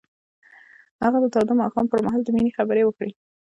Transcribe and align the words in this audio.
هغه 1.03 1.17
د 1.21 1.25
تاوده 1.33 1.53
ماښام 1.61 1.85
پر 1.89 1.99
مهال 2.05 2.21
د 2.23 2.29
مینې 2.35 2.51
خبرې 2.57 2.83
وکړې. 2.85 3.11